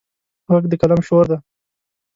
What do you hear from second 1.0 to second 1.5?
شور دی